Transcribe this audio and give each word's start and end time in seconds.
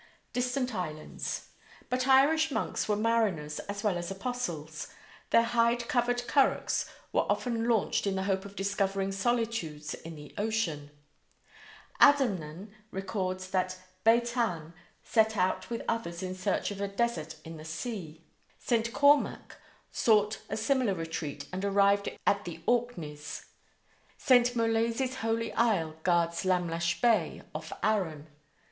DISTANT 0.33 0.73
ISLANDS: 0.73 1.49
But 1.87 2.07
Irish 2.07 2.49
monks 2.49 2.89
were 2.89 2.95
mariners 2.95 3.59
as 3.69 3.83
well 3.83 3.99
as 3.99 4.09
apostles. 4.09 4.87
Their 5.29 5.43
hide 5.43 5.87
covered 5.87 6.27
currachs 6.27 6.89
were 7.13 7.31
often 7.31 7.69
launched 7.69 8.07
in 8.07 8.15
the 8.15 8.23
hope 8.23 8.43
of 8.43 8.55
discovering 8.55 9.11
solitudes 9.11 9.93
in 9.93 10.15
the 10.15 10.33
ocean. 10.39 10.89
Adamnan 12.01 12.71
records 12.89 13.51
that 13.51 13.77
Baitan 14.03 14.73
set 15.03 15.37
out 15.37 15.69
with 15.69 15.83
others 15.87 16.23
in 16.23 16.33
search 16.33 16.71
of 16.71 16.81
a 16.81 16.87
desert 16.87 17.35
in 17.45 17.57
the 17.57 17.63
sea. 17.63 18.23
St. 18.57 18.91
Cormac 18.91 19.57
sought 19.91 20.41
a 20.49 20.57
similar 20.57 20.95
retreat 20.95 21.45
and 21.53 21.63
arrived 21.63 22.09
at 22.25 22.43
the 22.45 22.59
Orkneys. 22.65 23.45
St. 24.17 24.55
Molaise's 24.55 25.17
holy 25.17 25.53
isle 25.53 25.95
guards 26.01 26.43
Lamlash 26.43 26.99
Bay, 27.01 27.43
off 27.53 27.71
Arran. 27.83 28.25